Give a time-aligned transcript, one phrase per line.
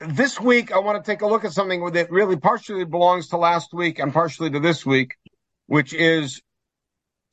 [0.00, 3.36] this week, I want to take a look at something that really partially belongs to
[3.36, 5.16] last week and partially to this week,
[5.66, 6.40] which is,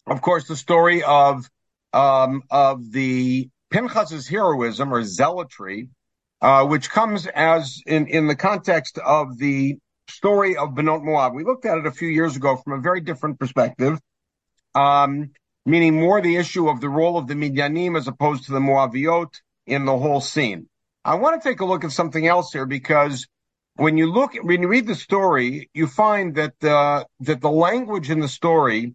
[0.05, 1.49] of course, the story of
[1.93, 5.89] um, of the Pinchas's heroism or zealotry,
[6.41, 9.77] uh, which comes as in in the context of the
[10.09, 11.33] story of Benot Moab.
[11.33, 13.97] We looked at it a few years ago from a very different perspective,
[14.75, 15.31] um,
[15.65, 19.41] meaning more the issue of the role of the Midyanim as opposed to the Moaviot
[19.65, 20.67] in the whole scene.
[21.07, 23.27] I want to take a look at something else here because
[23.77, 28.09] when you look, when you read the story, you find that uh, that the language
[28.09, 28.93] in the story,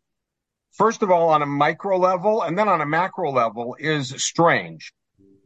[0.72, 4.92] first of all, on a micro level and then on a macro level, is strange.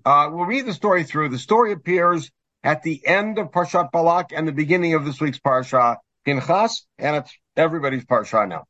[0.04, 1.28] Uh, we'll read the story through.
[1.28, 2.32] The story appears
[2.64, 7.14] at the end of Parshat Balak and the beginning of this week's Parsha Pinchas, and
[7.14, 8.64] it's everybody's Parsha now.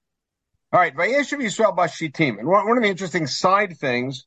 [0.71, 2.39] All right, Vayeshev Yisrael Bashitim.
[2.41, 4.27] And one of the interesting side things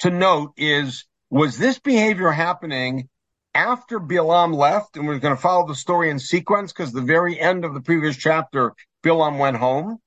[0.00, 3.08] to note is was this behavior happening
[3.54, 4.96] after Bilam left?
[4.96, 7.80] And we're going to follow the story in sequence because the very end of the
[7.80, 8.72] previous chapter,
[9.02, 9.98] Bilam went home.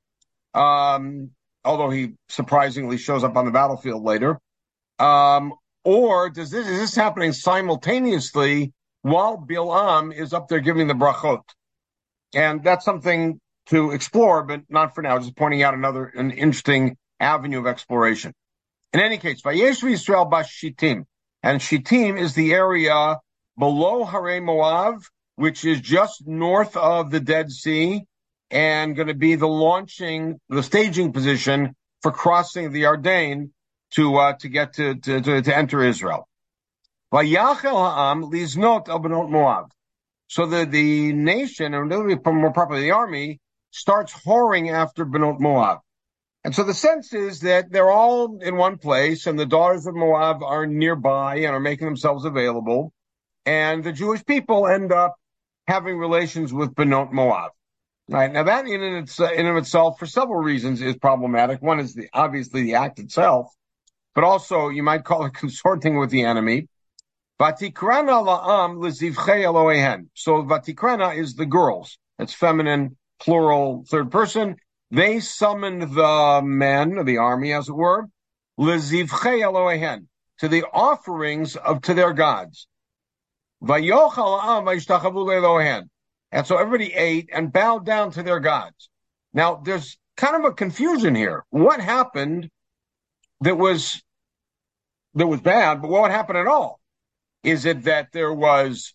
[0.54, 1.32] Um,
[1.66, 4.40] although he surprisingly shows up on the battlefield later.
[5.00, 10.94] Um, or does this is this happening simultaneously while Bilam is up there giving the
[10.94, 11.44] brachot?
[12.34, 15.20] And that's something to explore, but not for now.
[15.20, 18.34] Just pointing out another an interesting avenue of exploration.
[18.94, 21.04] In any case, Vayesh Yisrael Bashitim.
[21.44, 23.18] And Shittim is the area
[23.58, 25.04] below Hare Moav,
[25.36, 28.04] which is just north of the Dead Sea
[28.50, 33.52] and going to be the launching, the staging position for crossing the Ardain
[33.92, 36.28] to, uh, to get to, to, to, to enter Israel.
[37.14, 39.70] Vayachel ha'am liznot abnot Moav.
[40.28, 43.40] So the, the nation, or more properly the army,
[43.72, 45.80] starts whoring after Benot Moab.
[46.48, 49.96] And so the sense is that they're all in one place and the daughters of
[49.96, 52.94] Moab are nearby and are making themselves available.
[53.46, 55.18] And the Jewish people end up
[55.68, 57.52] having relations with Benot Moab.
[58.08, 58.32] Right.
[58.32, 61.62] Now that in, and its, in of itself, for several reasons, is problematic.
[61.62, 63.54] One is the, obviously the act itself,
[64.16, 66.70] but also you might call it consorting with the enemy.
[67.42, 71.98] Vatikrana la'am So Vatikrana is the girls.
[72.18, 74.56] It's feminine, plural, third person.
[74.90, 78.08] They summoned the men, of the army, as it were,
[78.58, 80.08] lezivchei Elohehen,
[80.40, 82.68] to the offerings of to their gods.
[83.60, 83.84] And
[86.46, 88.90] so everybody ate and bowed down to their gods.
[89.34, 91.44] Now, there's kind of a confusion here.
[91.50, 92.50] What happened
[93.42, 94.02] that was
[95.16, 96.80] that was bad, but what happened at all?
[97.44, 98.94] Is it that there was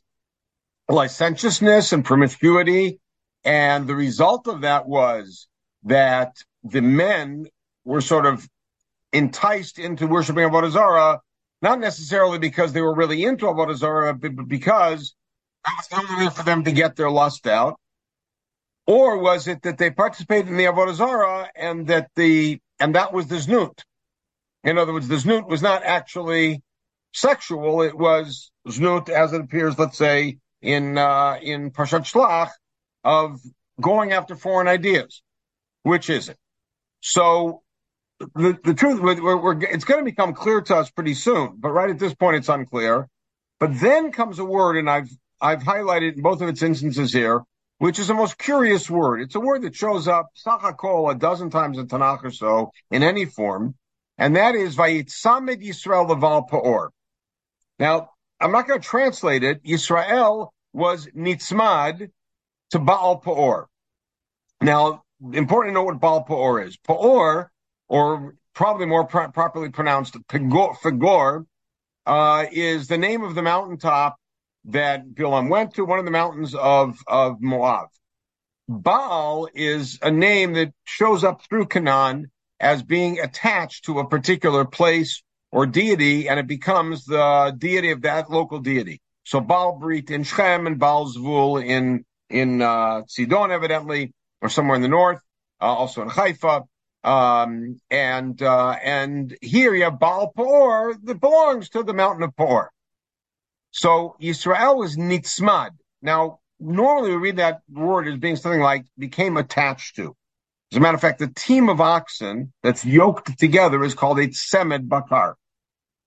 [0.88, 3.00] licentiousness and promiscuity,
[3.44, 5.48] and the result of that was
[5.84, 7.48] that the men
[7.84, 8.48] were sort of
[9.12, 11.20] enticed into worshiping Avodah Zarah,
[11.60, 15.14] not necessarily because they were really into Avodah Zarah, but because
[15.64, 17.78] that was the only way for them to get their lust out.
[18.86, 23.12] Or was it that they participated in the Avodah Zarah and that the, and that
[23.12, 23.78] was the znut?
[24.64, 26.62] In other words, the znut was not actually
[27.12, 27.82] sexual.
[27.82, 32.50] It was znut as it appears, let's say, in, uh, in Parshat Shlach
[33.04, 33.40] of
[33.80, 35.22] going after foreign ideas.
[35.82, 36.38] Which is it?
[37.00, 37.62] So
[38.34, 41.70] the, the truth, we're, we're, it's going to become clear to us pretty soon, but
[41.70, 43.08] right at this point, it's unclear.
[43.58, 45.10] But then comes a word, and I've,
[45.40, 47.42] I've highlighted in both of its instances here,
[47.78, 49.22] which is a most curious word.
[49.22, 53.02] It's a word that shows up, Sachakol, a dozen times in Tanakh or so, in
[53.02, 53.74] any form,
[54.18, 56.90] and that is Vayitzamed Yisrael Leval Pa'or.
[57.78, 58.10] Now,
[58.40, 59.64] I'm not going to translate it.
[59.64, 62.10] Yisrael was nitzmad
[62.70, 63.66] to Baal Pa'or.
[64.60, 65.02] Now,
[65.32, 66.76] important to know what Baal Peor is.
[66.76, 67.50] Peor,
[67.88, 71.46] or probably more pro- properly pronounced Pegor,
[72.06, 74.16] uh, is the name of the mountaintop
[74.66, 77.88] that Bilam went to, one of the mountains of, of Moab.
[78.68, 84.64] Baal is a name that shows up through Canaan as being attached to a particular
[84.64, 89.00] place or deity, and it becomes the deity of that local deity.
[89.24, 94.76] So Baal Brit in Shechem and Baal Zvul in in uh, Sidon, evidently, or somewhere
[94.76, 95.22] in the north,
[95.60, 96.64] uh, also in Haifa.
[97.04, 102.36] Um, and, uh, and here you have Baal Peor that belongs to the mountain of
[102.36, 102.70] Peor.
[103.70, 105.70] So Israel was nitzmad.
[106.02, 110.14] Now, normally we read that word as being something like became attached to.
[110.70, 114.28] As a matter of fact, the team of oxen that's yoked together is called a
[114.28, 115.36] tsemed bakar.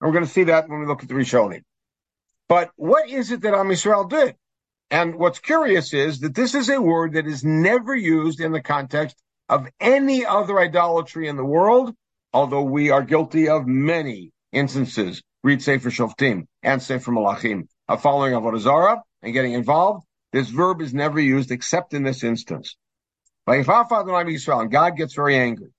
[0.02, 1.64] And we're going to see that when we look at the Rishonim.
[2.48, 4.36] But what is it that Am Yisrael did?
[4.92, 8.62] And what's curious is that this is a word that is never used in the
[8.62, 9.16] context
[9.50, 11.94] of any other idolatry in the world,
[12.34, 15.22] although we are guilty of many instances.
[15.44, 20.82] Read Sefer Shoftim and Sefer Malachim, of following Avodah Zarah and getting involved, this verb
[20.82, 22.76] is never used except in this instance.
[23.48, 25.70] And God gets very angry.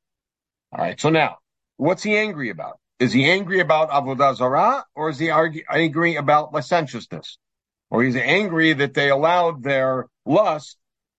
[0.72, 1.00] All right.
[1.00, 1.38] So now,
[1.76, 2.78] what's he angry about?
[3.00, 7.38] Is he angry about Avodah Zarah or is he angry about licentiousness?
[7.90, 10.76] Or is he angry that they allowed their lust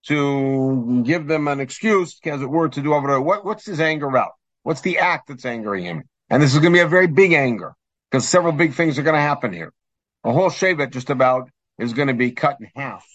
[0.08, 3.24] to give them an excuse, as it were, to do Avodah?
[3.24, 4.31] What, what's his anger about?
[4.64, 6.04] What's the act that's angering him?
[6.30, 7.74] And this is going to be a very big anger
[8.12, 9.72] because several big things are going to happen here.
[10.24, 11.50] A whole Shevet just about
[11.80, 13.06] is going to be cut in half.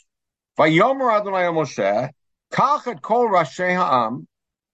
[0.58, 2.10] Vayomer Adonai Moshe,
[2.52, 4.26] kach et kol rashi ha'am,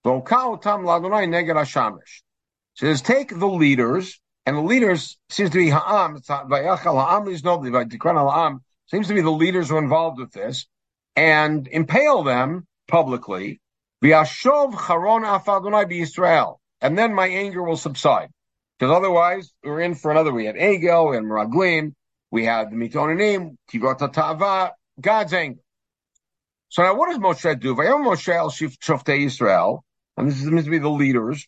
[0.05, 2.21] v'oka otam l'Adonai neged ha'shamish.
[2.75, 8.15] Says, take the leaders, and the leaders seems to be ha'am, vayachal ha'am liznobli, vaytikran
[8.15, 10.65] ha'am, seems to be the leaders who are involved with this,
[11.15, 13.61] and impale them publicly,
[14.03, 18.29] v'yashov charon af Adonai b'Yisrael, and then my anger will subside.
[18.77, 20.31] Because otherwise, we're in for another.
[20.31, 21.93] We had Egel, and Meraglim,
[22.31, 25.59] we had the Mitonanim, Tivot Tava, God's anger.
[26.69, 27.75] So now what does Moshe do?
[27.75, 29.81] Vayom Moshe el Shoftei Yisrael,
[30.15, 31.47] and this is meant to be the leaders.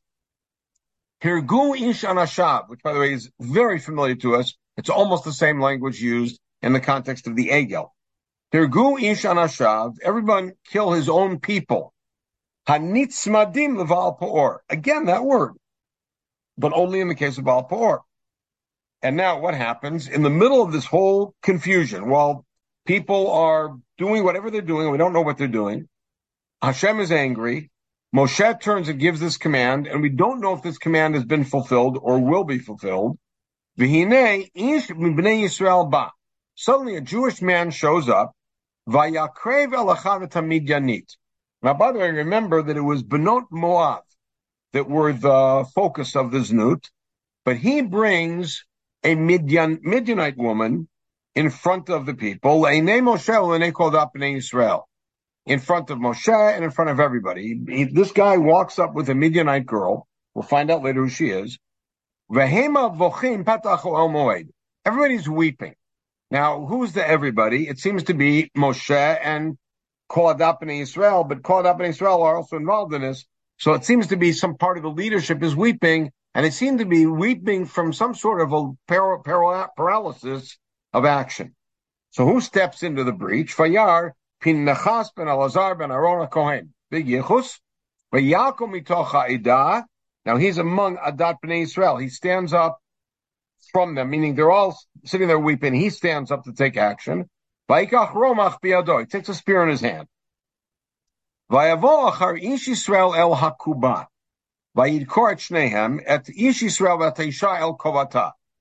[1.23, 4.55] Hirgu ish anashav, which by the way is very familiar to us.
[4.75, 7.89] It's almost the same language used in the context of the Egel.
[8.53, 11.93] Hirgu ish anashav, everyone kill his own people.
[12.67, 14.61] Hanitzmadim leval poor.
[14.69, 15.53] Again, that word.
[16.57, 18.01] But only in the case of Baal Peor.
[19.01, 22.07] And now what happens in the middle of this whole confusion?
[22.07, 22.45] While
[22.85, 25.87] people are doing whatever they're doing, we don't know what they're doing.
[26.61, 27.71] Hashem is angry.
[28.15, 31.45] Moshe turns and gives this command, and we don't know if this command has been
[31.45, 33.17] fulfilled or will be fulfilled.
[36.61, 38.35] Suddenly a Jewish man shows up.
[38.85, 39.11] Now, by
[41.91, 44.03] the way, remember that it was Benot Moab
[44.73, 46.87] that were the focus of the Znut,
[47.45, 48.63] but he brings
[49.03, 50.87] a Midian, Midianite woman
[51.33, 54.87] in front of the people, a name Moshe, and they called up in Israel,
[55.47, 57.59] in front of Moshe and in front of everybody.
[57.67, 60.07] He, this guy walks up with a Midianite girl.
[60.35, 61.57] We'll find out later who she is.
[64.85, 65.73] Everybody's weeping.
[66.31, 67.67] Now, who's the everybody?
[67.67, 69.57] It seems to be Moshe and
[70.07, 73.25] called up in Israel, but called up in Israel are also involved in this.
[73.57, 76.77] So it seems to be some part of the leadership is weeping, and they seem
[76.77, 80.57] to be weeping from some sort of a par- par- paralysis
[80.93, 81.53] of action.
[82.11, 83.55] So who steps into the breach?
[83.55, 84.11] Fayar
[84.41, 86.73] Pinchas ben Elazar ben Aaron Kohen.
[86.89, 87.13] Big
[88.13, 89.85] ida.
[90.25, 91.97] Now he's among Adat Bnei Israel.
[91.97, 92.80] He stands up
[93.71, 95.73] from them, meaning they're all sitting there weeping.
[95.73, 97.29] He stands up to take action.
[97.69, 98.99] Vaikach romach.
[98.99, 100.07] He takes a spear in his hand.
[101.51, 101.81] El el.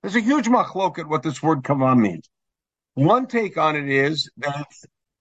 [0.03, 2.29] There's a huge machlok at what this word kavah means.
[2.95, 4.67] One take on it is that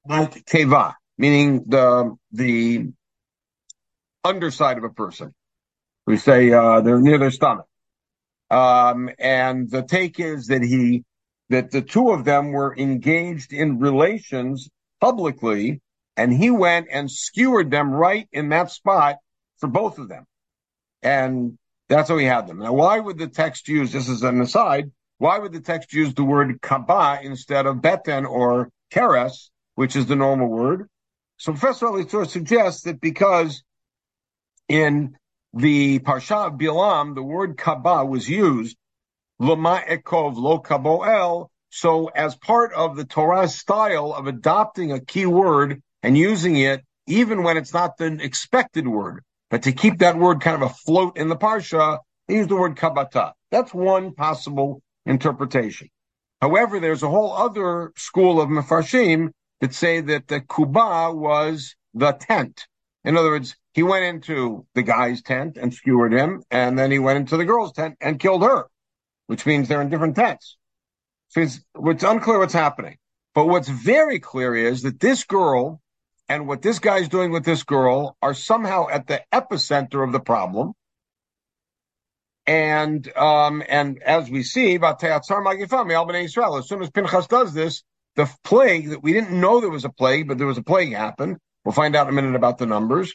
[0.07, 2.91] like teva, meaning the the
[4.23, 5.33] underside of a person.
[6.07, 7.67] We say uh, they're near their stomach.
[8.49, 11.03] Um, and the take is that he
[11.49, 14.69] that the two of them were engaged in relations
[15.01, 15.81] publicly,
[16.15, 19.17] and he went and skewered them right in that spot
[19.57, 20.25] for both of them.
[21.01, 21.57] And
[21.87, 22.59] that's how he had them.
[22.59, 26.13] Now, why would the text use, this is an aside, why would the text use
[26.13, 30.87] the word kaba instead of beten or keres, which is the normal word?
[31.37, 33.63] So Professor Elitzur suggests that because
[34.67, 35.17] in
[35.53, 38.77] the Parsha of Bilam, the word kaba was used,
[39.39, 45.25] lama ekov lo kaboel, so as part of the Torah style of adopting a key
[45.25, 49.23] word and using it even when it's not the expected word.
[49.49, 52.75] But to keep that word kind of afloat in the parsha, they use the word
[52.75, 53.33] kabata.
[53.49, 55.89] That's one possible interpretation.
[56.41, 59.29] However, there's a whole other school of mefarshim
[59.59, 62.67] that say that the kuba was the tent.
[63.03, 66.99] In other words, he went into the guy's tent and skewered him, and then he
[66.99, 68.65] went into the girl's tent and killed her,
[69.27, 70.57] which means they're in different tents.
[71.29, 72.97] So it's, it's unclear what's happening.
[73.35, 75.81] But what's very clear is that this girl
[76.27, 80.19] and what this guy's doing with this girl are somehow at the epicenter of the
[80.19, 80.73] problem.
[82.45, 87.83] And um, and as we see, as soon as Pinchas does this,
[88.15, 90.93] the plague that we didn't know there was a plague, but there was a plague
[90.93, 91.37] happened.
[91.63, 93.13] We'll find out in a minute about the numbers.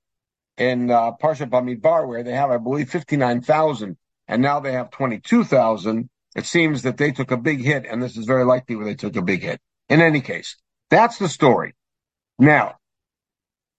[0.59, 3.97] in uh, Parsha Bamidbar, where they have, I believe, 59,000,
[4.27, 8.17] and now they have 22,000, it seems that they took a big hit, and this
[8.17, 9.59] is very likely where they took a big hit.
[9.87, 10.57] In any case,
[10.89, 11.73] that's the story.
[12.37, 12.75] Now,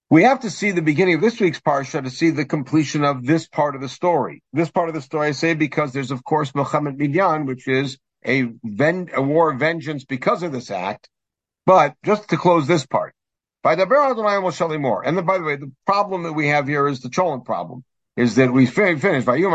[0.09, 3.25] we have to see the beginning of this week's parsha to see the completion of
[3.25, 4.43] this part of the story.
[4.51, 7.97] This part of the story I say because there's of course Muhammad Midyan, which is
[8.25, 11.09] a, ven- a war of vengeance because of this act.
[11.65, 13.13] But just to close this part,
[13.63, 15.05] by the more.
[15.05, 17.83] And then, by the way, the problem that we have here is the Cholent problem,
[18.17, 19.49] is that we finished by you?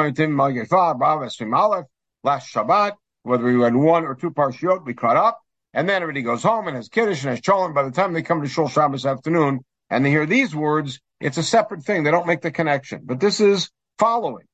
[2.23, 5.41] last Shabbat, whether we went one or two parshiot, we caught up,
[5.73, 7.75] and then everybody goes home and has Kiddush and has Cholent.
[7.75, 9.61] By the time they come to Shul Shabbos afternoon,
[9.91, 12.03] and they hear these words, it's a separate thing.
[12.03, 13.03] They don't make the connection.
[13.05, 14.47] But this is following.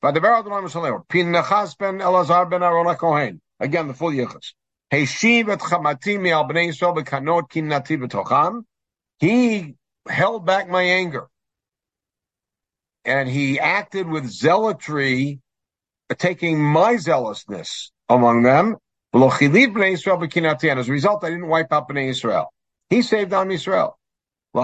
[0.00, 3.40] By the Adonai Moshe Pinchas ben Elazar ben Aaron Kohen.
[3.60, 4.54] Again, the full yichus.
[9.20, 9.76] He
[10.08, 11.28] held back my anger.
[13.04, 15.40] And he acted with zealotry,
[16.18, 18.76] taking my zealousness among them.
[19.14, 22.52] As a result, I didn't wipe out Bnei Israel.
[22.88, 23.98] He saved on Israel.
[24.52, 24.62] So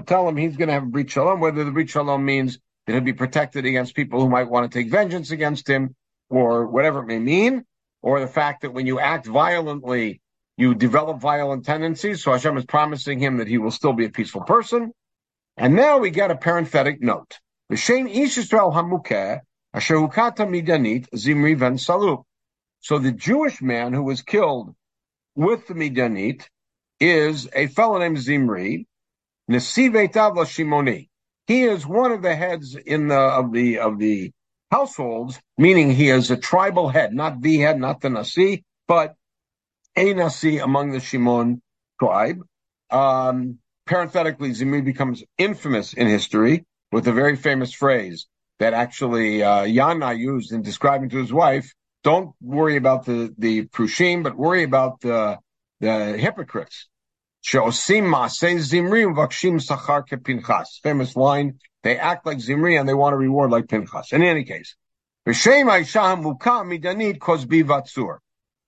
[0.00, 2.92] tell him he's going to have a brit shalom, whether the brit shalom means that
[2.92, 5.94] he'll be protected against people who might want to take vengeance against him,
[6.28, 7.64] or whatever it may mean,
[8.02, 10.20] or the fact that when you act violently,
[10.60, 12.22] you develop violent tendencies.
[12.22, 14.92] So Hashem is promising him that he will still be a peaceful person.
[15.56, 17.38] And now we get a parenthetic note.
[17.72, 19.40] Hamukeh,
[19.74, 22.24] Midanit, Zimri Ben Salu.
[22.80, 24.74] So the Jewish man who was killed
[25.34, 26.46] with the Midanit
[26.98, 28.86] is a fellow named Zimri,
[29.50, 31.08] Nesive Shimoni.
[31.46, 34.30] He is one of the heads in the of the of the
[34.70, 39.14] households, meaning he is a tribal head, not the head, not the Nasi, but
[39.96, 41.62] a Nasi among the Shimon
[41.98, 42.42] tribe.
[42.90, 48.26] Um, parenthetically, Zimri becomes infamous in history with a very famous phrase
[48.58, 53.66] that actually uh, Yannai used in describing to his wife, don't worry about the, the
[53.66, 55.38] Prushim, but worry about the,
[55.80, 56.88] the hypocrites.
[60.82, 61.58] Famous line.
[61.82, 64.12] They act like Zimri and they want a reward like Pinchas.
[64.12, 64.76] In any case,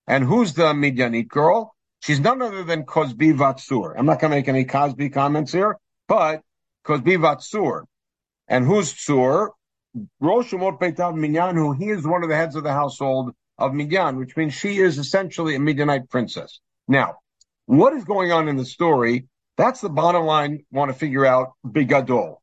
[0.07, 1.75] And who's the Midianite girl?
[2.01, 3.93] She's none other than Kozbi Vatsur.
[3.97, 6.41] I'm not going to make any Cosby comments here, but
[6.85, 7.83] Kozbi Vatsur.
[8.47, 9.49] And who's Tsur?
[10.19, 13.73] Rosh Umot Beitav Minyan, who he is one of the heads of the household of
[13.73, 16.59] Midian, which means she is essentially a Midianite princess.
[16.87, 17.15] Now,
[17.67, 19.27] what is going on in the story?
[19.55, 20.65] That's the bottom line.
[20.71, 22.37] Want to figure out bigadol.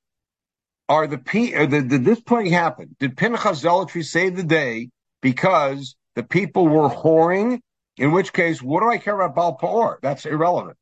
[0.88, 1.54] Are the P?
[1.54, 2.96] Uh, did, this plague happen?
[2.98, 4.90] Did Pinchas zealotry save the day
[5.20, 7.60] because the people were whoring?
[7.96, 9.98] In which case, what do I care about Baal Peor?
[10.02, 10.76] That's irrelevant.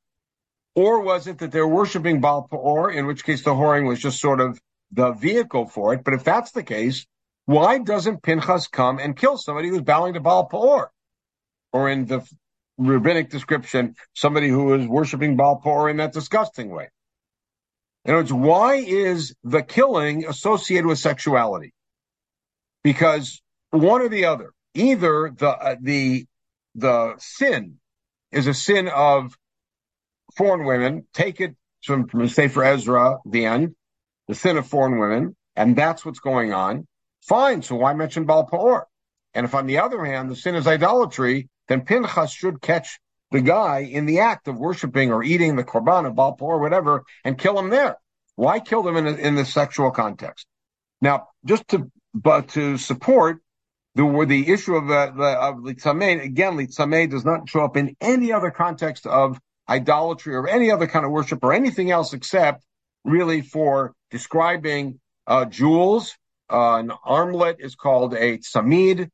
[0.75, 2.91] Or was it that they're worshiping Baal Peor?
[2.93, 4.61] In which case, the whoring was just sort of
[4.93, 6.05] the vehicle for it.
[6.05, 7.07] But if that's the case,
[7.47, 10.91] why doesn't Pinchas come and kill somebody who's bowing to Baal Peor?
[11.73, 12.21] Or in the
[12.79, 16.89] rabbinic description, somebody who is worshiping Baal Peor in that disgusting way.
[18.05, 21.75] In other words, why is the killing associated with sexuality?
[22.85, 26.27] Because one or the other, either the uh, the
[26.75, 27.79] the sin
[28.31, 29.37] is a sin of
[30.37, 31.07] foreign women.
[31.13, 33.75] Take it from, from Sefer Ezra, the end,
[34.29, 36.87] the sin of foreign women, and that's what's going on.
[37.23, 37.63] Fine.
[37.63, 38.87] So why mention Baal Peor?
[39.35, 42.99] And if on the other hand, the sin is idolatry, then Pinchas should catch
[43.31, 47.05] the guy in the act of worshiping or eating the korban of Baal or whatever
[47.25, 47.97] and kill him there.
[48.37, 50.47] Why kill them in, in the sexual context?
[51.01, 53.41] Now, just to but to support
[53.99, 58.33] the the issue of the of litzameh again, litzameh does not show up in any
[58.33, 62.65] other context of idolatry or any other kind of worship or anything else except
[63.05, 66.17] really for describing uh, jewels.
[66.49, 69.11] Uh, an armlet is called a tzamid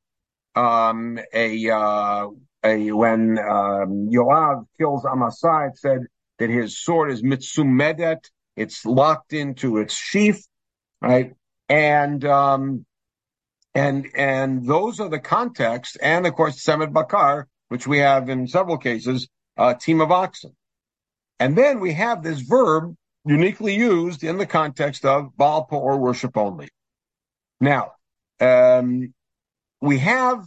[0.54, 2.28] um, a, uh,
[2.62, 6.00] a when um, Yoav kills Amasai, it said
[6.38, 8.20] that his sword is mitzumedet,
[8.54, 10.46] it's locked into its sheath,
[11.00, 11.32] right?
[11.68, 12.86] And um,
[13.74, 18.46] and and those are the context, and of course Semed Bakar, which we have in
[18.46, 20.54] several cases, uh, team of oxen.
[21.40, 26.36] And then we have this verb uniquely used in the context of Baal or worship
[26.36, 26.68] only.
[27.60, 27.92] Now,
[28.40, 29.14] um,
[29.80, 30.44] we have,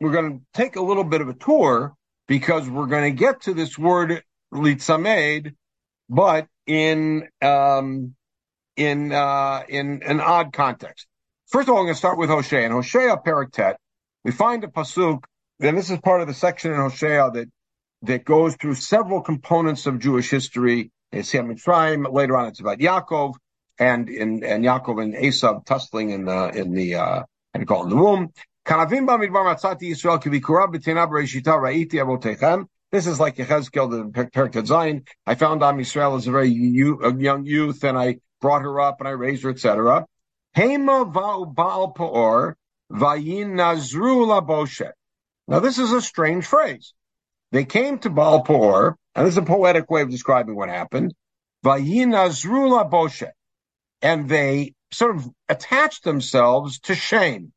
[0.00, 1.94] we're going to take a little bit of a tour
[2.28, 5.54] because we're going to get to this word litzamed,
[6.08, 8.14] but in, um,
[8.76, 11.06] in, uh, in an odd context.
[11.52, 12.64] First of all, I'm going to start with Hosea.
[12.64, 13.74] In Hosea Paraktet,
[14.24, 15.24] we find a pasuk,
[15.60, 17.48] and this is part of the section in Hosea that
[18.04, 20.90] that goes through several components of Jewish history.
[21.12, 22.10] It's Mitzrayim.
[22.10, 23.34] Later on, it's about Yaakov
[23.78, 27.90] and in and Yaakov and Esav tussling in the in the uh, and call in
[27.90, 28.30] the womb.
[28.64, 28.76] This
[33.06, 35.04] is like Yechezkel, the Perked Zion.
[35.26, 39.00] I found Am Yisrael as a very a young youth, and I brought her up
[39.00, 40.06] and I raised her, etc.
[40.56, 42.54] Hema ba'al
[42.90, 44.92] vayin nazru laboshet.
[45.48, 46.94] Now, this is a strange phrase.
[47.50, 48.44] They came to Baal
[49.14, 51.14] and this is a poetic way of describing what happened.
[51.64, 53.32] Vayinazru Boshet,
[54.00, 57.52] and they sort of attached themselves to shame.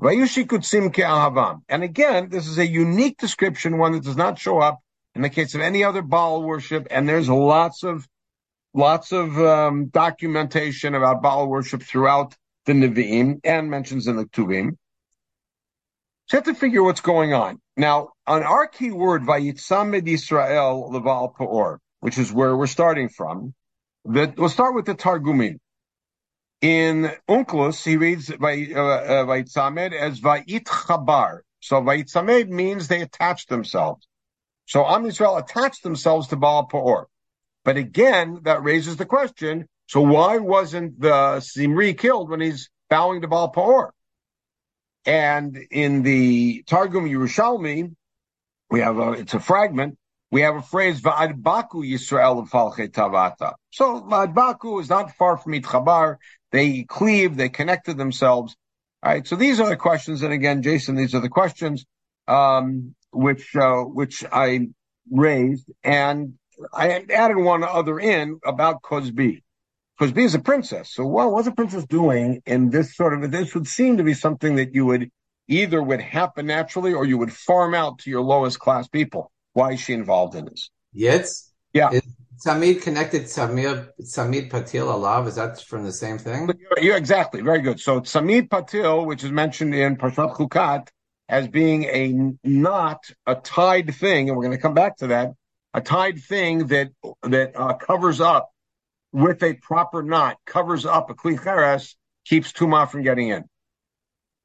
[0.00, 4.80] And again, this is a unique description, one that does not show up
[5.14, 8.06] in the case of any other Baal worship, and there's lots of
[8.74, 14.76] lots of um, documentation about Baal worship throughout the Nevi'im and mentions in the Tuvim.
[16.26, 17.60] So you have to figure what's going on.
[17.76, 23.54] Now, on our key word, Vayitzamed Israel Leval Peor, which is where we're starting from,
[24.04, 25.58] that we'll start with the Targumim.
[26.60, 31.40] In Onkelos, he reads uh, uh, Vayitzamed as Vayit Chabar.
[31.60, 34.06] So Vayitzamed means they attach themselves.
[34.66, 37.08] So Am Yisrael attached themselves to Baal Peor.
[37.68, 43.20] But again, that raises the question, so why wasn't the Zimri killed when he's bowing
[43.20, 43.92] to Baal Peor?
[45.04, 47.94] And in the Targum Yerushalmi,
[48.70, 49.98] we have a, it's a fragment.
[50.30, 53.52] We have a phrase, Va'ad Baku Yisrael Falche Tavata.
[53.68, 56.16] So Va'ad Baku is not far from Itchabar.
[56.50, 58.56] They cleave, they connected themselves.
[59.02, 59.26] All right.
[59.26, 60.22] So these are the questions.
[60.22, 61.84] And again, Jason, these are the questions,
[62.28, 64.68] um, which, uh, which I
[65.10, 65.70] raised.
[65.84, 66.38] And
[66.72, 69.42] I added one other in about Cosby
[70.00, 70.90] B is a princess.
[70.94, 74.14] So what was a princess doing in this sort of, this would seem to be
[74.14, 75.10] something that you would
[75.48, 79.32] either would happen naturally or you would farm out to your lowest class people.
[79.54, 80.70] Why is she involved in this?
[80.92, 81.52] Yes.
[81.72, 81.90] Yeah.
[81.90, 82.02] Is
[82.46, 85.26] Samid connected Samir, Samid Patil Alav?
[85.26, 86.48] Is that from the same thing?
[86.60, 87.40] You're, you're exactly.
[87.40, 87.80] Very good.
[87.80, 90.88] So Samid Patil, which is mentioned in Parshat Chukat
[91.28, 95.32] as being a not a tied thing, and we're going to come back to that,
[95.74, 96.90] a tied thing that,
[97.22, 98.50] that uh, covers up
[99.12, 103.44] with a proper knot covers up a klicheres, keeps tuma from getting in.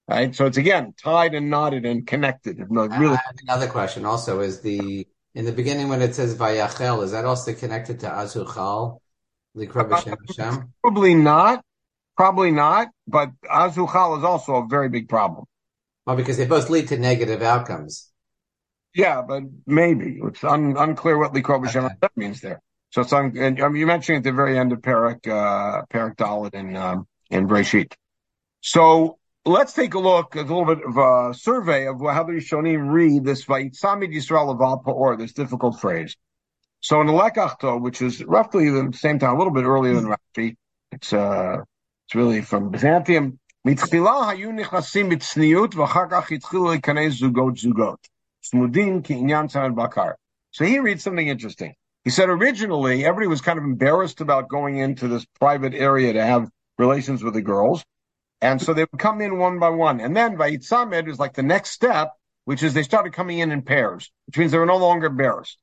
[0.07, 2.57] Right, so it's again tied and knotted and connected.
[2.69, 7.25] Really, another question also is the in the beginning when it says vayachel, is that
[7.25, 8.99] also connected to azuchal?
[9.57, 11.63] Uh, probably not.
[12.17, 12.89] Probably not.
[13.07, 15.45] But azuchal is also a very big problem.
[16.05, 18.11] Well, because they both lead to negative outcomes.
[18.95, 22.07] Yeah, but maybe it's un- unclear what Likovashem okay.
[22.15, 22.61] means there.
[22.91, 26.53] So it's un- and, you mentioned at the very end of Parak uh, Parak Dalit
[26.53, 27.07] and um.
[28.61, 32.33] So let's take a look at a little bit of a survey of how the
[32.33, 36.15] Rishonim read this Vayitzamid Yisrael Aval this difficult phrase.
[36.81, 39.95] So in the Lekach Tov, which is roughly the same time, a little bit earlier
[39.95, 40.13] than hmm.
[40.13, 40.55] Rashi,
[40.91, 41.57] it's uh,
[42.05, 43.39] it's really from Byzantium.
[43.65, 47.97] Mitzchila hayu nichasim mitzniyut, v'chakach zugod zugod.
[48.43, 50.17] Smudim ki inyan tzan bakar.
[50.51, 51.73] So he reads something interesting.
[52.03, 56.23] He said originally everybody was kind of embarrassed about going into this private area to
[56.23, 57.83] have relations with the girls.
[58.41, 60.01] And so they would come in one by one.
[60.01, 62.11] And then Vayitzamed is like the next step,
[62.43, 65.57] which is they started coming in in pairs, which means they were no longer embarrassed.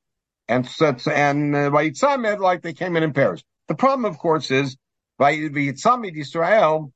[0.49, 3.45] And so, and uh, Vayitzamed, like they came in in pairs.
[3.69, 4.77] The problem, of course, is
[5.21, 6.93] Vayitzamed Israel,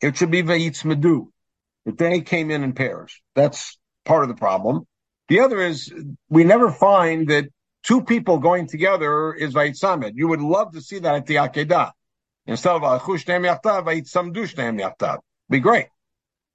[0.00, 1.28] it should be Vayitzmedu,
[1.84, 3.20] that they came in in pairs.
[3.34, 4.86] That's part of the problem.
[5.28, 5.92] The other is
[6.28, 7.48] we never find that
[7.82, 10.12] two people going together is Vayitzamed.
[10.14, 11.92] You would love to see that at the Akedah.
[12.46, 15.18] Instead of ah, Achush Nehem Yachtav, Vayitsamdush Nehem Yachtav.
[15.48, 15.86] Be great.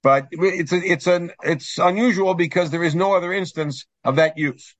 [0.02, 4.36] But it's a, it's an it's unusual because there is no other instance of that
[4.38, 4.76] use.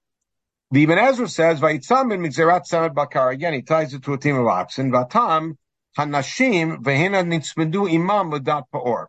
[0.73, 3.31] The Ibn Ezra says Vayitzamed Migzerat Samed Bakar.
[3.31, 4.93] Again, he ties it to a team of oxen.
[4.93, 5.57] Vatam
[5.99, 9.07] Hanashim Vehena Nitzmedu Imam Ladat Paor.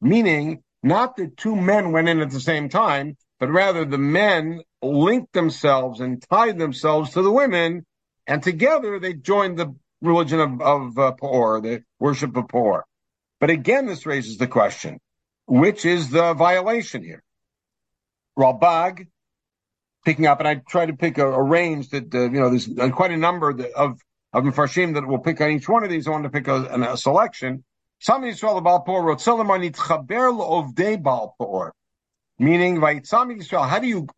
[0.00, 4.62] Meaning, not that two men went in at the same time, but rather the men
[4.82, 7.84] linked themselves and tied themselves to the women,
[8.26, 11.12] and together they joined the religion of, of uh,
[11.60, 12.84] the worship of Por.
[13.40, 15.00] But again, this raises the question,
[15.46, 17.22] which is the violation here?
[18.38, 19.08] Ralbag,
[20.04, 22.68] picking up, and I try to pick a, a range that, uh, you know, there's
[22.92, 24.00] quite a number that, of,
[24.32, 26.06] of Mfarshim that will pick on each one of these.
[26.06, 27.64] I want to pick a, a selection.
[28.02, 31.72] Some Yisrael Baal Por wrote, Solomon Itchaber Ovdei Baal Por
[32.36, 34.08] meaning Vaitzami Yisrael, how do you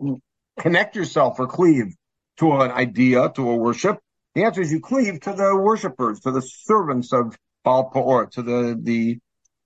[0.59, 1.95] connect yourself or cleave
[2.39, 3.99] to an idea, to a worship?
[4.35, 8.43] The answer is you cleave to the worshippers, to the servants of Baal Peor, to
[8.43, 9.19] the the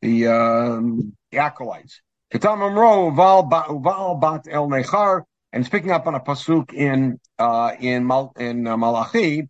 [0.03, 2.01] the, um, the acolytes.
[2.35, 7.73] Katam Amro Val Bat El Nechar and it's picking up on a pasuk in uh,
[7.79, 9.49] in Mal, in uh, Malachi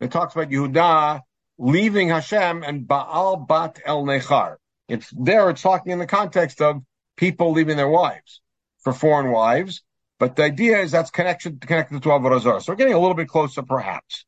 [0.00, 1.20] that talks about Yehuda
[1.58, 4.56] leaving Hashem and Baal bat el nechar.
[4.88, 5.50] It's there.
[5.50, 6.82] It's talking in the context of
[7.16, 8.40] people leaving their wives
[8.80, 9.82] for foreign wives,
[10.18, 12.60] but the idea is that's connection connected to Avodah Zarah.
[12.60, 14.24] So we're getting a little bit closer, perhaps.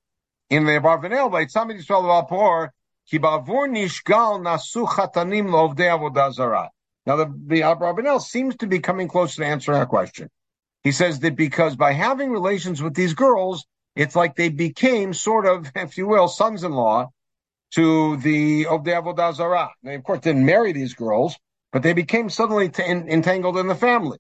[0.51, 2.73] In the Barvanel, by Tzamid Yisrael Vapor,
[3.09, 6.71] ki bavur nishgal nasu chatanim lovdei Avodah Zarah.
[7.07, 10.29] Now the the Barvanel seems to be coming close to answering our question.
[10.83, 15.47] He says that because by having relations with these girls, it's like they became sort
[15.47, 17.11] of, if you will, sons-in-law
[17.75, 19.71] to the the Avodah Zarah.
[19.83, 21.37] They of course didn't marry these girls,
[21.73, 24.19] but they became suddenly t- entangled in the family.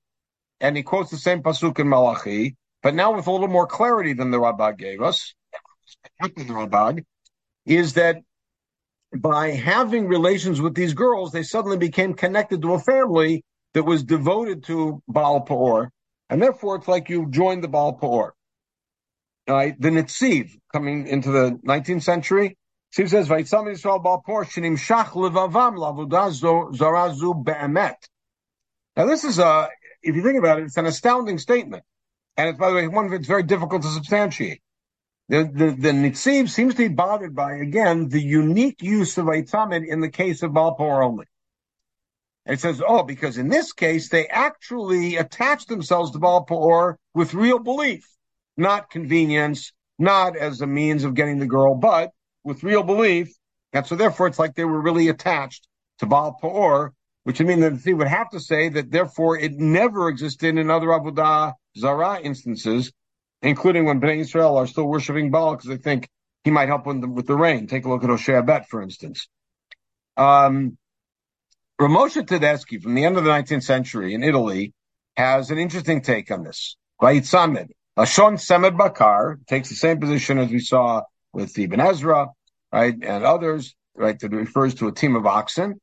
[0.61, 4.12] And he quotes the same pasuk in Malachi, but now with a little more clarity
[4.12, 5.34] than the Ralbag gave us.
[6.20, 7.04] The
[7.66, 8.18] is that
[9.16, 14.02] by having relations with these girls, they suddenly became connected to a family that was
[14.02, 15.90] devoted to Baal Peor,
[16.28, 18.34] and therefore it's like you joined the Baal Peor.
[19.46, 22.56] The Nitziv, coming into the 19th century,
[22.90, 27.96] Steve says, "Vayitzam Yisrael Baal Peor shach levavam lavudah zarazu be'emet."
[28.96, 29.68] Now, this is a,
[30.03, 31.85] if you think about it, it's an astounding statement,
[32.37, 34.62] and it's by the way one that's very difficult to substantiate.
[35.29, 39.87] The the, the Nitziv seems to be bothered by again the unique use of Vayitzamid
[39.87, 41.27] in the case of Baal Peor only.
[42.46, 47.35] It says, oh, because in this case they actually attach themselves to Baal Peor with
[47.35, 48.09] real belief,
[48.57, 52.11] not convenience, not as a means of getting the girl, but
[52.48, 53.28] with real belief.
[53.72, 56.92] And so therefore it's like they were really attached to Baal Peor,
[57.24, 60.70] which would mean that he would have to say that therefore it never existed in
[60.70, 62.92] other Avodah Zarah instances,
[63.42, 66.08] including when Bnei Israel are still worshiping Baal because they think
[66.44, 67.66] he might help them with the rain.
[67.66, 69.28] Take a look at Hoshea Bet, for instance.
[70.16, 70.78] Um,
[71.80, 74.72] Ramosha Tedeschi from the end of the 19th century in Italy
[75.16, 76.76] has an interesting take on this.
[77.00, 77.68] Vayitzamed.
[77.96, 82.28] Lashon Semed Bakar takes the same position as we saw with Ibn Ezra,
[82.72, 85.81] right, and others, right, that refers to a team of oxen.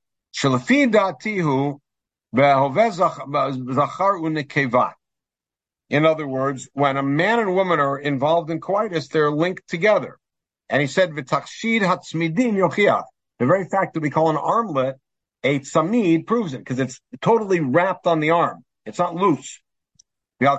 [5.89, 10.17] In other words, when a man and woman are involved in coitus, they're linked together.
[10.69, 11.15] And he said.
[13.38, 14.95] The very fact that we call an armlet
[15.43, 18.65] a tzamid proves it because it's totally wrapped on the arm.
[18.86, 19.62] It's not loose.
[20.39, 20.58] In other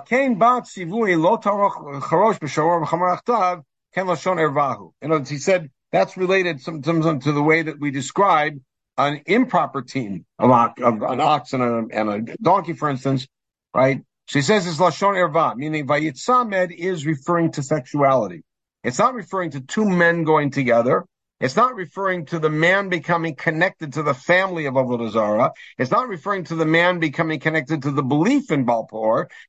[5.19, 8.59] words, he said that's related sometimes to the way that we describe
[8.97, 13.27] an improper team an ox and a, and a, donkey, for instance,
[13.73, 14.01] right?
[14.25, 18.43] She says it's lashon erva, meaning vayitzamed is referring to sexuality.
[18.83, 21.05] It's not referring to two men going together.
[21.39, 25.51] It's not referring to the man becoming connected to the family of Avodah Zarah.
[25.77, 28.87] It's not referring to the man becoming connected to the belief in Baal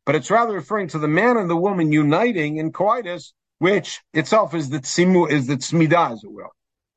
[0.04, 4.54] but it's rather referring to the man and the woman uniting in coitus, which itself
[4.54, 6.50] is the tzimu, is the tzmidah, as it will,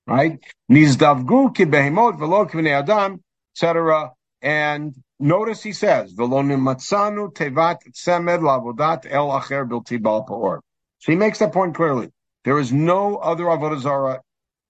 [0.07, 0.39] right?
[0.71, 3.21] Nizdavgu ki behemot velo adam,
[3.55, 4.11] etc.
[4.41, 10.61] And notice he says, velo nimatzanu tevat tzemed lavodat el acher bilti Baal Peor.
[10.99, 12.11] So he makes that point clearly.
[12.43, 14.21] There is no other Avodah Zarah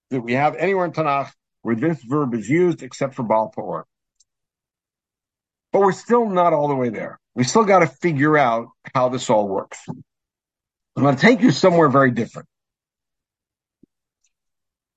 [0.10, 3.86] that we have anywhere in Tanakh where this verb is used except for Baal Peor.
[5.72, 7.20] But we're still not all the way there.
[7.34, 9.86] We still got to figure out how this all works.
[10.96, 12.48] I'm going to take you somewhere very different.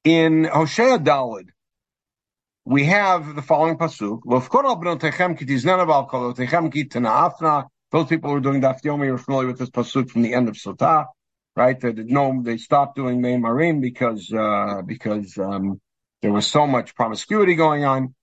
[0.05, 1.49] In Hosea Dalid,
[2.65, 4.49] we have the following pasuk: Those
[8.09, 10.57] people who are doing Daf Yomi are familiar with this pasuk from the end of
[10.57, 11.07] Sotah
[11.57, 11.79] right?
[11.79, 15.81] They no, they stopped doing Marim because uh, because um,
[16.23, 18.15] there was so much promiscuity going on.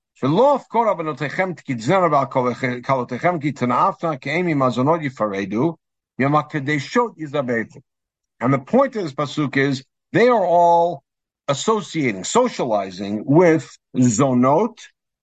[6.23, 6.33] And
[8.53, 11.03] the point of this pasuk is they are all
[11.47, 14.79] associating, socializing with zonot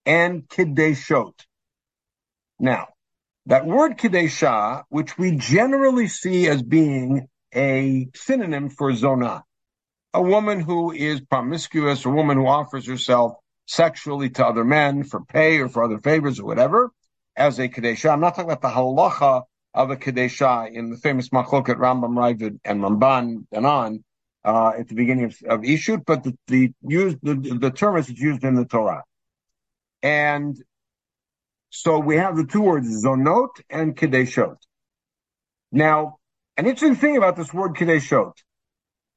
[0.06, 1.34] and kideshot.
[2.58, 2.88] Now,
[3.46, 9.44] that word kidesha, which we generally see as being a synonym for zona.
[10.14, 13.34] A woman who is promiscuous, a woman who offers herself
[13.66, 16.90] sexually to other men for pay or for other favors or whatever,
[17.37, 18.11] as a Kadesha.
[18.11, 22.59] I'm not talking about the halacha of a Kadesha in the famous Machloket Rambam Raavad
[22.64, 24.04] and Ramban and on
[24.44, 28.09] uh, at the beginning of, of Ishut, but the, the, used, the, the term is
[28.09, 29.04] used in the Torah.
[30.02, 30.57] And
[31.70, 34.57] so we have the two words zonot and Kadeshot.
[35.70, 36.16] Now,
[36.57, 38.33] an interesting thing about this word Kadeshot.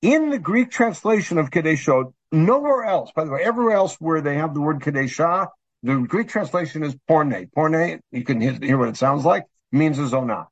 [0.01, 4.35] In the Greek translation of Kadeshot, nowhere else, by the way, everywhere else where they
[4.35, 5.47] have the word Kadeshah,
[5.83, 7.49] the Greek translation is porne.
[7.55, 10.47] Porne, you can hear what it sounds like, means a zona.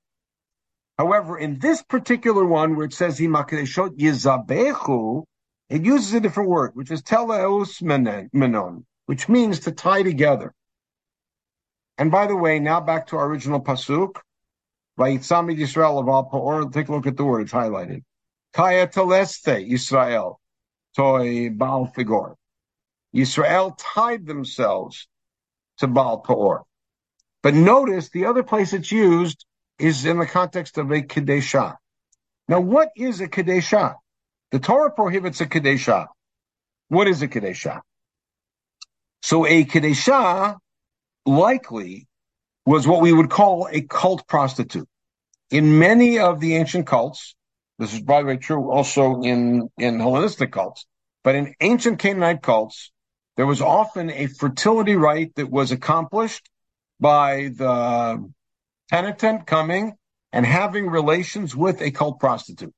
[0.98, 5.24] However, in this particular one where it says himakadeshot yizabechu,
[5.70, 10.54] it uses a different word, which is teleus menon, which means to tie together.
[11.98, 14.16] And by the way, now back to our original pasuk,
[15.00, 16.72] Vayitzamid Yisrael of Pa'or.
[16.74, 18.04] Take a look at the word; it's highlighted.
[18.52, 20.36] Kaya teleste Yisrael,
[20.96, 22.36] toy Baal Figor.
[23.16, 25.08] Yisrael tied themselves
[25.78, 26.64] to Baal Pa'or.
[27.41, 29.45] But notice the other place it's used
[29.78, 31.78] is in the context of a Kadeshah.
[32.47, 33.95] Now, what is a Kadeshah?
[34.52, 36.08] The Torah prohibits a Kadeshah.
[36.89, 37.82] What is a Kadeshah?
[39.21, 40.58] So a Kadeshah
[41.25, 42.08] likely
[42.65, 44.88] was what we would call a cult prostitute.
[45.49, 47.36] In many of the ancient cults,
[47.78, 50.86] this is by the way true also in, in Hellenistic cults,
[51.23, 52.91] but in ancient Canaanite cults,
[53.38, 56.49] there was often a fertility rite that was accomplished
[57.00, 58.30] by the
[58.90, 59.94] penitent coming
[60.32, 62.74] and having relations with a cult prostitute.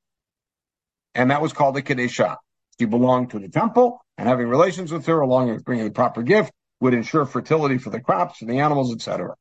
[1.14, 2.36] And that was called a Kadeshah.
[2.78, 6.22] She belonged to the temple and having relations with her along with bringing the proper
[6.22, 9.34] gift would ensure fertility for the crops, for the animals, etc.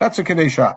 [0.00, 0.76] That's a Kadeshah.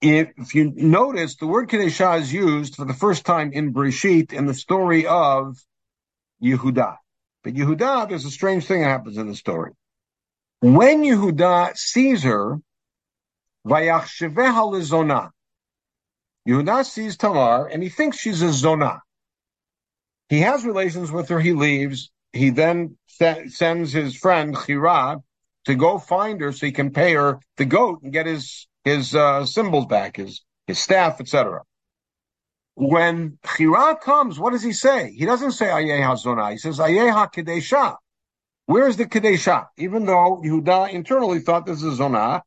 [0.00, 4.46] If you notice, the word Kadeshah is used for the first time in Breshit in
[4.46, 5.58] the story of
[6.42, 6.96] Yehuda.
[7.42, 9.72] But Yehuda, there's a strange thing that happens in the story.
[10.60, 12.58] When Yehuda sees her,
[13.66, 15.30] Vayachsheveha lezona.
[16.48, 19.02] Yehuda sees Tamar and he thinks she's a zona.
[20.28, 21.40] He has relations with her.
[21.40, 22.10] He leaves.
[22.32, 25.22] He then sends his friend Chira
[25.64, 29.14] to go find her so he can pay her the goat and get his his
[29.14, 31.62] uh, symbols back, his his staff, etc.
[32.74, 35.12] When Chira comes, what does he say?
[35.12, 36.50] He doesn't say Ayeh Zona.
[36.52, 37.96] He says Ayeh HaKadeshah.
[38.68, 39.68] Where is the Kadeshah?
[39.78, 42.42] Even though Yehuda internally thought this is Zonah,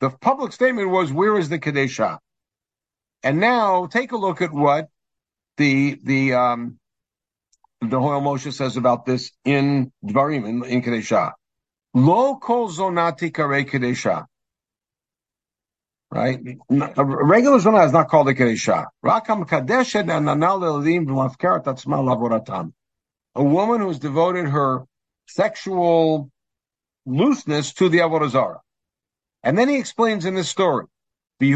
[0.00, 2.16] the public statement was, where is the Kadeshah?
[3.22, 4.88] And now take a look at what
[5.58, 6.78] the, the, um,
[7.82, 11.32] the Hoil Moshe says about this in Dvarim, in, in Kadeshah.
[11.92, 14.24] Lo kol zonati kare Kadeshah.
[16.10, 16.40] Right?
[16.70, 18.86] A regular zonah is not called a Kadeshah.
[19.04, 22.72] Rakam kadeshet ananal elim v'mafkeret atzma lavoratam.
[23.34, 24.86] A woman who's devoted her
[25.32, 26.30] sexual
[27.06, 28.60] looseness to the Avodah Zarah.
[29.42, 30.86] And then he explains in this story,
[31.38, 31.48] when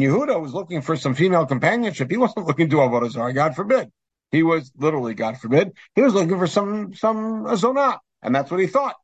[0.00, 3.90] Yehuda was looking for some female companionship, he wasn't looking to Avodah Zarah, God forbid.
[4.30, 8.60] He was literally, God forbid, he was looking for some some zonah, and that's what
[8.60, 8.96] he thought.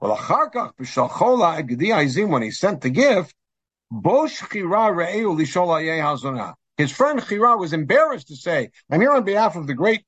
[0.00, 0.14] Well,
[2.28, 3.34] when he sent the gift,
[6.76, 10.04] his friend Chira was embarrassed to say, I'm here on behalf of the great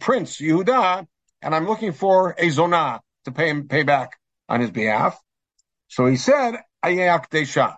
[0.00, 1.06] prince Yehuda,
[1.42, 5.18] and I'm looking for a zonah to pay him pay back on his behalf.
[5.88, 7.76] So he said, Ayak Desha.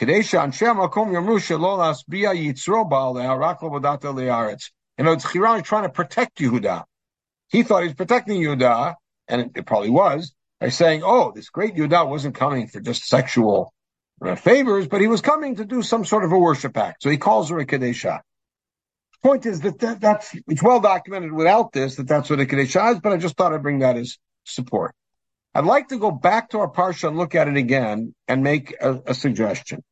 [0.00, 4.70] Kadesha Anshe Makom Yamusha Lolas Bia Yitzro Baal Raklo Vodata Learetz.
[4.98, 6.84] You know, it's Chiran trying to protect Yehuda.
[7.48, 8.94] He thought he was protecting Yehuda,
[9.28, 13.06] and it, it probably was, by saying, oh, this great Yehuda wasn't coming for just
[13.06, 13.73] sexual
[14.24, 17.02] Uh, favors, but he was coming to do some sort of a worship act.
[17.02, 18.20] So he calls her a Kadesha.
[19.22, 22.92] Point is that, that that's it's well documented without this that that's what a Kadesha
[22.92, 24.94] is, but I just thought I'd bring that as support.
[25.54, 28.74] I'd like to go back to our parsha and look at it again and make
[28.80, 29.82] a, a suggestion.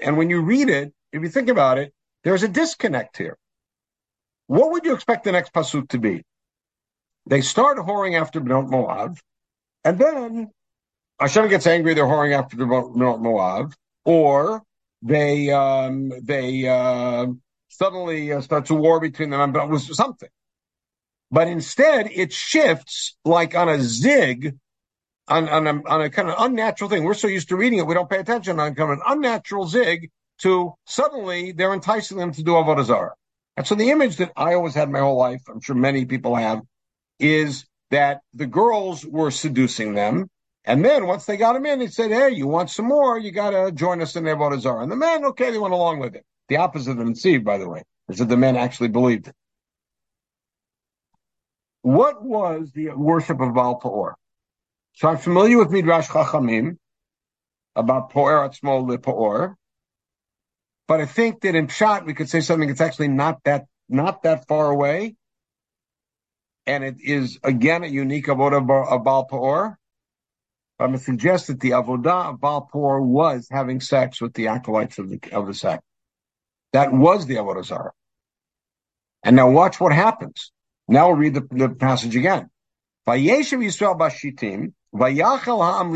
[0.00, 3.38] And when you read it, if you think about it, there's a disconnect here.
[4.48, 6.24] What would you expect the next pasuk to be?
[7.26, 9.18] They start whoring after Bnot Moab,
[9.84, 10.50] and then
[11.20, 11.94] Hashem gets angry.
[11.94, 14.62] They're whoring after Bnot Moab, or
[15.02, 17.26] they um, they uh,
[17.68, 20.28] suddenly uh, starts a war between them, and it was something.
[21.32, 24.58] But instead, it shifts like on a zig,
[25.28, 27.04] on, on, a, on a kind of unnatural thing.
[27.04, 29.66] We're so used to reading it, we don't pay attention on kind of an unnatural
[29.66, 33.14] zig to suddenly they're enticing them to do Avodah Zarah.
[33.56, 36.36] And so the image that I always had my whole life, I'm sure many people
[36.36, 36.60] have,
[37.22, 40.28] is that the girls were seducing them.
[40.64, 43.18] And then once they got them in, they said, Hey, you want some more?
[43.18, 44.82] You got to join us in Avodah Zarah.
[44.82, 46.24] And the men, okay, they went along with it.
[46.48, 49.34] The opposite of the Nesiv, by the way, is that the men actually believed it.
[51.82, 54.16] What was the worship of Baal Peor?
[54.94, 56.76] So I'm familiar with Midrash Chachamim
[57.74, 59.56] about Peor Atzmo Le
[60.88, 64.24] but I think that in Pshat we could say something that's actually not that not
[64.24, 65.16] that far away,
[66.66, 69.78] and it is again a unique avodah of Baal Peor.
[70.78, 74.48] I'm going to suggest that the avodah of Baal Peor was having sex with the
[74.48, 75.82] acolytes of the of the sect.
[76.72, 77.92] That was the avodah zarah.
[79.22, 80.50] And now watch what happens.
[80.88, 82.50] Now we'll read the, the passage again.
[83.06, 85.92] Vayeshev Yisrael Bashitim, Ha'am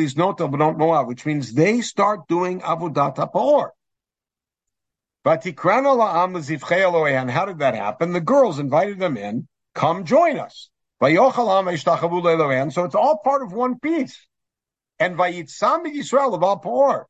[1.06, 3.70] which means they start doing Avodat HaPor.
[5.24, 5.36] How
[7.46, 8.12] did that happen?
[8.12, 10.70] The girls invited them in, come join us.
[11.00, 14.26] So it's all part of one piece.
[14.98, 17.06] And Vayitzam Yisrael of Peor,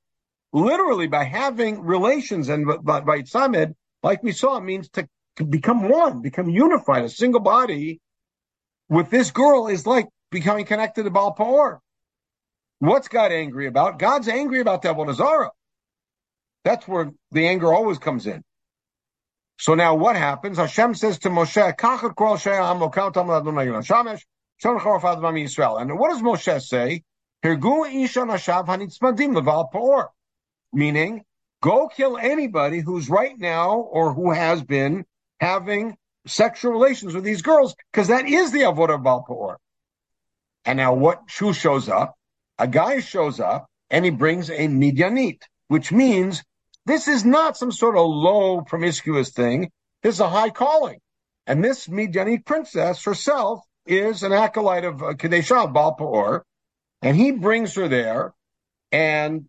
[0.52, 5.08] literally by having relations, and Vayitzamed, like we saw, means to
[5.48, 8.00] become one, become unified, a single body
[8.88, 11.80] with this girl is like becoming connected to Baal Peor.
[12.80, 14.00] What's God angry about?
[14.00, 15.50] God's angry about the Avodah
[16.64, 18.42] That's where the anger always comes in.
[19.58, 20.58] So now what happens?
[20.58, 21.56] Hashem says to Moshe,
[25.80, 27.02] and what does Moshe say?
[30.72, 31.24] Meaning,
[31.62, 35.04] go kill anybody who's right now or who has been
[35.40, 39.56] having sexual relations with these girls, because that is the avodah Baal
[40.64, 42.16] And now what who shows up?
[42.58, 46.42] A guy shows up and he brings a midyanit, which means
[46.86, 49.70] this is not some sort of low promiscuous thing.
[50.02, 51.00] This is a high calling.
[51.46, 56.42] And this midyanit princess herself is an acolyte of uh, Kadeshah Baal
[57.02, 58.34] and he brings her there
[58.90, 59.46] and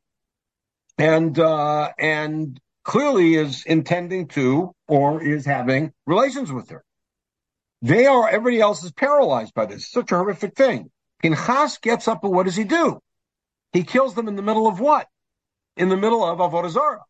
[0.97, 6.83] and uh, and clearly is intending to or is having relations with her.
[7.81, 9.91] They are, everybody else is paralyzed by this.
[9.91, 10.89] Such a horrific thing.
[11.21, 12.99] Pinchas gets up and what does he do?
[13.73, 15.07] He kills them in the middle of what?
[15.75, 17.03] In the middle of Avodah Zarah,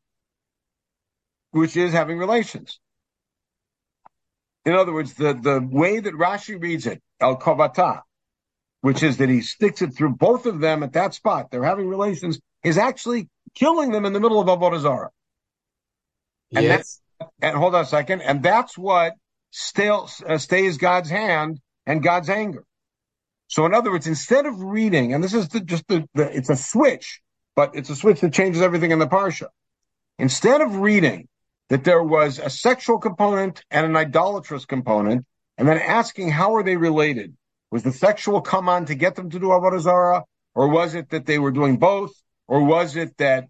[1.51, 2.79] which is having relations.
[4.65, 8.01] In other words, the, the way that Rashi reads it, El Kovata,
[8.81, 11.87] which is that he sticks it through both of them at that spot, they're having
[11.87, 15.09] relations, is actually killing them in the middle of Avodah Zarah.
[16.53, 17.01] And yes.
[17.41, 18.21] and hold on a second.
[18.21, 19.13] And that's what
[19.51, 22.63] still uh, stays God's hand and God's anger.
[23.47, 26.49] So in other words, instead of reading, and this is the, just the, the, it's
[26.49, 27.21] a switch,
[27.55, 29.47] but it's a switch that changes everything in the parsha.
[30.19, 31.27] Instead of reading
[31.69, 35.25] that there was a sexual component and an idolatrous component,
[35.57, 37.35] and then asking how are they related?
[37.71, 40.23] Was the sexual come on to get them to do avodah zarah,
[40.55, 42.11] or was it that they were doing both,
[42.47, 43.47] or was it that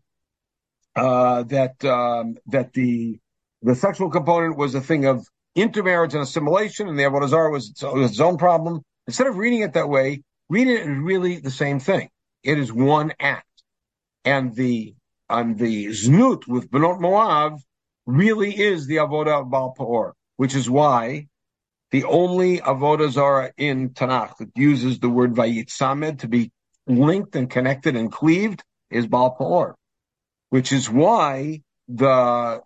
[0.96, 3.20] uh, that um, that the
[3.62, 5.26] the sexual component was a thing of
[5.56, 8.82] intermarriage and assimilation, and the Avodah Zarah was, was its own problem.
[9.08, 12.10] Instead of reading it that way, read it as really the same thing.
[12.44, 13.46] It is one act,
[14.24, 14.96] and the
[15.30, 17.60] on the znut with Benot Moav
[18.08, 21.28] really is the Avodah of Baal Peor, which is why
[21.92, 26.52] the only Avodah zara in Tanakh that uses the word Vayitzamed to be
[26.88, 29.76] linked and connected and cleaved is Baal Peor
[30.50, 32.62] which is why the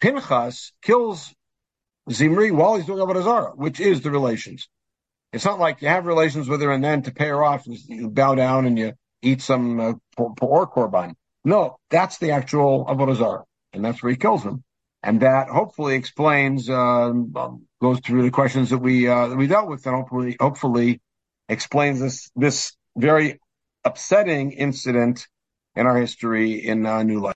[0.00, 1.34] Pinchas kills
[2.10, 4.68] Zimri while he's doing Avodah zara, which is the relations.
[5.32, 8.10] It's not like you have relations with her and then to pay her off, you
[8.10, 11.14] bow down and you eat some uh, Peor korban.
[11.44, 14.64] No, that's the actual Avodah zara, and that's where he kills him.
[15.02, 17.12] And that hopefully explains, uh,
[17.80, 21.00] goes through the questions that we uh, that we dealt with, and hopefully, hopefully
[21.48, 23.40] explains this this very
[23.84, 25.26] upsetting incident
[25.74, 27.28] in our history in uh, New Life.